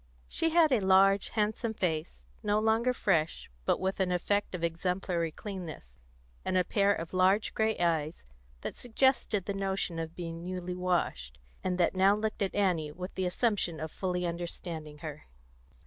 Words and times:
She 0.27 0.49
had 0.49 0.71
a 0.71 0.79
large, 0.79 1.29
handsome 1.29 1.75
face, 1.75 2.23
no 2.41 2.57
longer 2.57 2.91
fresh, 2.91 3.51
but 3.65 3.79
with 3.79 3.99
an 3.99 4.11
effect 4.11 4.55
of 4.55 4.63
exemplary 4.63 5.31
cleanness, 5.31 5.95
and 6.43 6.57
a 6.57 6.63
pair 6.63 6.91
of 6.91 7.13
large 7.13 7.53
grey 7.53 7.77
eyes 7.77 8.23
that 8.61 8.75
suggested 8.75 9.45
the 9.45 9.53
notion 9.53 9.99
of 9.99 10.15
being 10.15 10.41
newly 10.43 10.73
washed, 10.73 11.37
and 11.63 11.77
that 11.77 11.93
now 11.93 12.15
looked 12.15 12.41
at 12.41 12.55
Annie 12.55 12.91
with 12.91 13.13
the 13.13 13.27
assumption 13.27 13.79
of 13.79 13.91
fully 13.91 14.25
understanding 14.25 14.97
her. 15.05 15.27